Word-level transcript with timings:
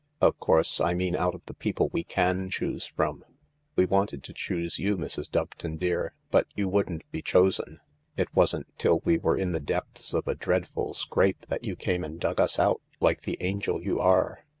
"Of 0.29 0.39
course, 0.39 0.81
I 0.81 0.95
mean 0.95 1.15
out 1.15 1.35
of 1.35 1.45
the 1.45 1.53
people 1.53 1.89
we 1.93 2.03
can 2.03 2.49
choose 2.49 2.87
from. 2.87 3.23
We 3.75 3.85
wanted 3.85 4.23
to 4.23 4.33
choose 4.33 4.79
you, 4.79 4.97
Mrs. 4.97 5.29
Doveton 5.29 5.77
dear, 5.77 6.15
but 6.31 6.47
you 6.55 6.67
wouldn't 6.67 7.03
be 7.11 7.21
chosen. 7.21 7.79
It 8.17 8.35
wasn't 8.35 8.65
till 8.79 9.01
we 9.05 9.19
were 9.19 9.37
in 9.37 9.51
the 9.51 9.59
depths 9.59 10.15
of 10.15 10.27
a 10.27 10.33
dread 10.33 10.67
ful 10.67 10.95
scrape 10.95 11.45
that 11.49 11.63
you 11.65 11.75
came 11.75 12.03
and 12.03 12.19
dug 12.19 12.41
us 12.41 12.57
out, 12.57 12.81
like 12.99 13.21
the 13.21 13.37
angel 13.41 13.79
you 13.83 13.99
are." 13.99 14.39